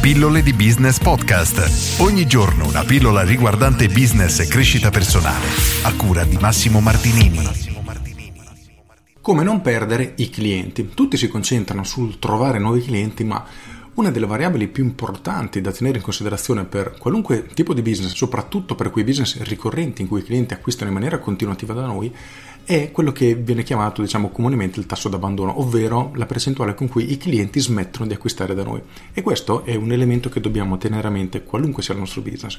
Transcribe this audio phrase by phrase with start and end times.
[0.00, 2.00] Pillole di Business Podcast.
[2.00, 5.44] Ogni giorno una pillola riguardante business e crescita personale.
[5.82, 7.46] A cura di Massimo Martinini.
[9.20, 10.88] Come non perdere i clienti?
[10.94, 13.44] Tutti si concentrano sul trovare nuovi clienti, ma
[14.00, 18.74] una delle variabili più importanti da tenere in considerazione per qualunque tipo di business, soprattutto
[18.74, 22.10] per quei business ricorrenti in cui i clienti acquistano in maniera continuativa da noi,
[22.64, 27.12] è quello che viene chiamato diciamo comunemente il tasso d'abbandono, ovvero la percentuale con cui
[27.12, 28.80] i clienti smettono di acquistare da noi.
[29.12, 32.58] E questo è un elemento che dobbiamo tenere a mente qualunque sia il nostro business.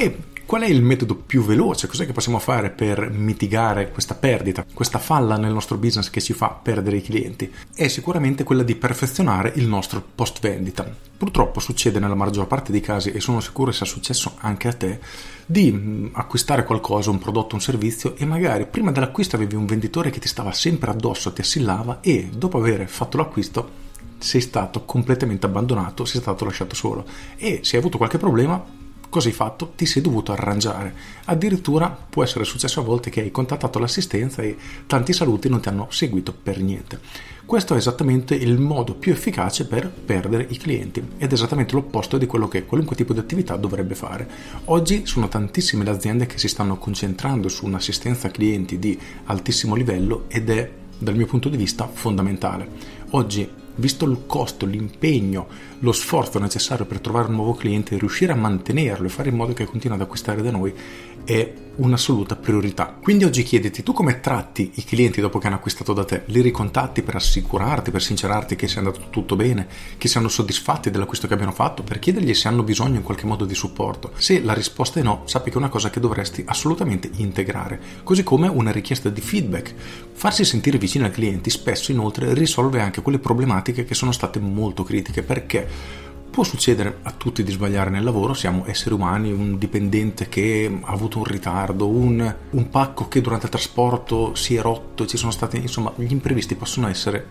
[0.00, 1.86] E qual è il metodo più veloce?
[1.86, 6.32] Cos'è che possiamo fare per mitigare questa perdita, questa falla nel nostro business che ci
[6.32, 7.52] fa perdere i clienti?
[7.74, 10.90] È sicuramente quella di perfezionare il nostro post vendita.
[11.18, 15.00] Purtroppo succede nella maggior parte dei casi, e sono sicuro sia successo anche a te,
[15.44, 20.08] di mm, acquistare qualcosa, un prodotto, un servizio e magari prima dell'acquisto avevi un venditore
[20.08, 25.44] che ti stava sempre addosso, ti assillava e dopo aver fatto l'acquisto sei stato completamente
[25.44, 27.04] abbandonato, sei stato lasciato solo
[27.36, 28.79] e se hai avuto qualche problema
[29.12, 29.72] Hai fatto?
[29.76, 30.94] Ti sei dovuto arrangiare.
[31.26, 35.68] Addirittura può essere successo a volte che hai contattato l'assistenza e tanti saluti non ti
[35.68, 37.00] hanno seguito per niente.
[37.44, 42.16] Questo è esattamente il modo più efficace per perdere i clienti ed è esattamente l'opposto
[42.16, 44.28] di quello che qualunque tipo di attività dovrebbe fare.
[44.66, 50.24] Oggi sono tantissime le aziende che si stanno concentrando su un'assistenza clienti di altissimo livello
[50.28, 52.68] ed è dal mio punto di vista fondamentale.
[53.10, 55.48] Oggi visto il costo, l'impegno,
[55.80, 59.52] lo sforzo necessario per trovare un nuovo cliente, riuscire a mantenerlo e fare in modo
[59.52, 60.72] che continui ad acquistare da noi
[61.24, 62.96] è un'assoluta priorità.
[63.00, 66.22] Quindi oggi chiediti tu come tratti i clienti dopo che hanno acquistato da te?
[66.26, 69.66] Li ricontatti per assicurarti, per sincerarti che sia andato tutto bene,
[69.96, 73.44] che siano soddisfatti dell'acquisto che abbiano fatto, per chiedergli se hanno bisogno in qualche modo
[73.44, 74.12] di supporto.
[74.16, 78.22] Se la risposta è no, sappi che è una cosa che dovresti assolutamente integrare, così
[78.22, 79.74] come una richiesta di feedback.
[80.12, 84.82] Farsi sentire vicino ai clienti spesso inoltre risolve anche quelle problematiche che sono state molto
[84.82, 90.28] critiche perché Può succedere a tutti di sbagliare nel lavoro, siamo esseri umani, un dipendente
[90.28, 95.06] che ha avuto un ritardo, un, un pacco che durante il trasporto si è rotto,
[95.06, 97.26] ci sono stati, insomma, gli imprevisti possono essere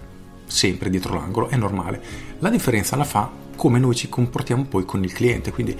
[0.45, 2.01] sempre dietro l'angolo, è normale.
[2.39, 5.77] La differenza la fa come noi ci comportiamo poi con il cliente, quindi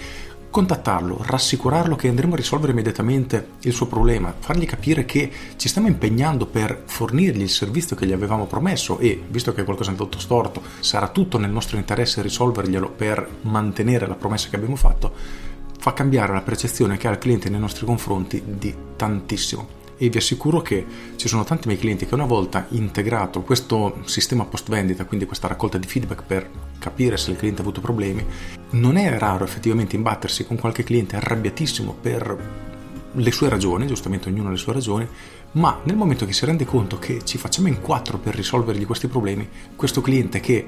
[0.50, 5.88] contattarlo, rassicurarlo che andremo a risolvere immediatamente il suo problema, fargli capire che ci stiamo
[5.88, 10.20] impegnando per fornirgli il servizio che gli avevamo promesso e, visto che qualcosa è andato
[10.20, 15.14] storto, sarà tutto nel nostro interesse risolverglielo per mantenere la promessa che abbiamo fatto,
[15.78, 19.78] fa cambiare la percezione che ha il cliente nei nostri confronti di tantissimo.
[20.02, 20.86] E vi assicuro che
[21.18, 25.48] ci sono tanti miei clienti che una volta integrato questo sistema post vendita, quindi questa
[25.48, 28.25] raccolta di feedback per capire se il cliente ha avuto problemi,
[28.72, 32.67] non è raro effettivamente imbattersi con qualche cliente arrabbiatissimo per
[33.12, 35.07] le sue ragioni, giustamente ognuno ha le sue ragioni,
[35.53, 39.07] ma nel momento che si rende conto che ci facciamo in quattro per risolvergli questi
[39.07, 40.66] problemi, questo cliente che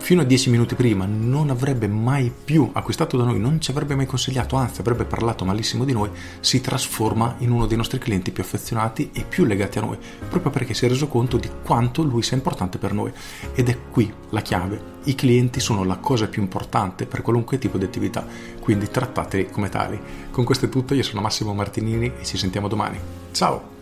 [0.00, 3.94] fino a dieci minuti prima non avrebbe mai più acquistato da noi, non ci avrebbe
[3.94, 8.30] mai consigliato, anzi avrebbe parlato malissimo di noi, si trasforma in uno dei nostri clienti
[8.32, 12.02] più affezionati e più legati a noi, proprio perché si è reso conto di quanto
[12.02, 13.12] lui sia importante per noi.
[13.54, 14.98] Ed è qui la chiave.
[15.04, 18.26] I clienti sono la cosa più importante per qualunque tipo di attività,
[18.58, 20.00] quindi trattateli come tali.
[20.30, 22.98] Con questo è tutto, io sono Massimo Martinini e ci sentiamo domani.
[23.32, 23.78] Ciao!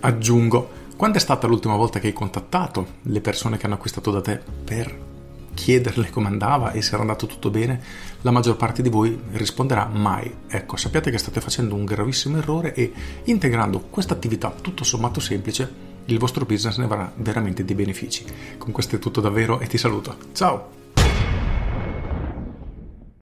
[0.00, 4.20] Aggiungo quando è stata l'ultima volta che hai contattato le persone che hanno acquistato da
[4.20, 5.12] te per
[5.54, 7.80] chiederle come andava e se era andato tutto bene?
[8.22, 10.32] La maggior parte di voi risponderà mai.
[10.46, 12.92] Ecco, sappiate che state facendo un gravissimo errore e
[13.24, 18.24] integrando questa attività tutto sommato semplice, il vostro business ne avrà veramente dei benefici.
[18.58, 20.16] Con questo è tutto davvero e ti saluto.
[20.32, 20.83] Ciao!